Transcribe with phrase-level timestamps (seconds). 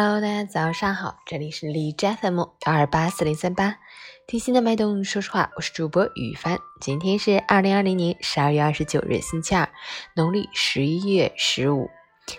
[0.00, 3.78] Hello，大家早上好，这里是李斋 FM 幺二八四零三八，
[4.28, 6.56] 听心的脉动，说实话，我是主播雨帆。
[6.80, 9.68] 今天是二零二零年十二月二十九日，星期二，
[10.14, 11.90] 农历十一月十五。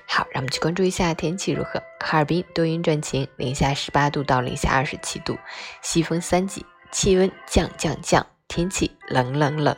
[0.08, 1.84] 好，让我们去关注一下天气如何。
[2.00, 5.38] 哈尔滨多云转晴，零下十八度到零下二十七度，
[5.82, 9.76] 西风三级，气温降降降，天气冷冷冷。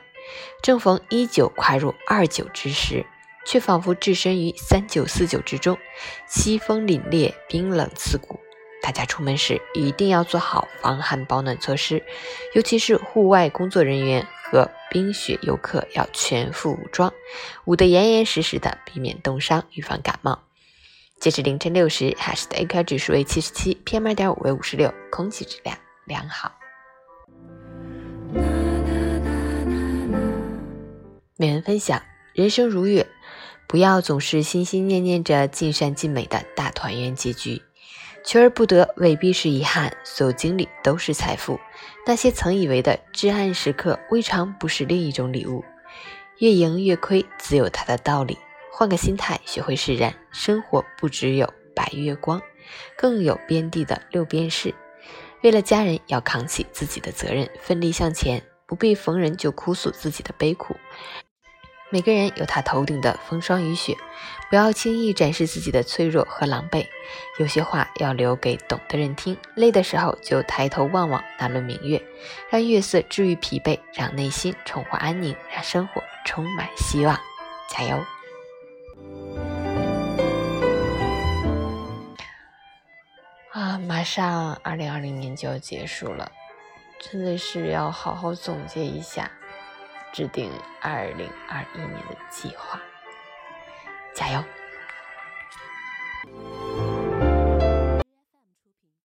[0.62, 3.08] 正逢一九跨入二九之时。
[3.46, 5.78] 却仿佛置身于三九四九之中，
[6.28, 8.40] 西风凛冽，冰冷刺骨。
[8.82, 12.04] 大家出门时一定要做好防寒保暖措施，
[12.56, 17.14] 尤其是户外工作人员和冰雪游客要全副武装，
[17.66, 20.40] 捂得严严实实的，避免冻伤，预防感冒。
[21.20, 26.52] 截至凌晨六时，海市的 AQI 指数为七十七，PM 二点五为五十六，空气质量良好。
[31.38, 32.02] 每人分享：
[32.34, 33.08] 人生如月。
[33.72, 37.62] 不要总是心心念念着尽善尽美的大团圆结局，
[38.22, 41.58] 求而不得未必是遗憾，所有经历都是财富。
[42.06, 45.64] 那些曾以为的至暗时刻，未尝不是另一种礼物。
[46.40, 48.38] 越赢越亏，自有它的道理。
[48.74, 52.42] 换个心态，学会释然，生活不只有白月光，
[52.98, 54.76] 更有边地的六便士。
[55.44, 60.76] 为了家人，要扛起自己的责任，奋力向前，不必逢人就哭诉自己的悲苦。
[61.94, 63.98] 每个人有他头顶的风霜雨雪，
[64.50, 66.88] 不要轻易展示自己的脆弱和狼狈。
[67.38, 69.38] 有些话要留给懂的人听。
[69.56, 72.02] 累的时候就抬头望望那轮明月，
[72.50, 77.20] 让月色治愈疲惫，让内心重获安宁，让生活充满希望。
[77.68, 78.02] 加油！
[83.52, 86.32] 啊，马上二零二零年就要结束了，
[87.02, 89.30] 真的是要好好总结一下。
[90.12, 92.80] 制定二零二一年的计划，
[94.14, 94.44] 加油！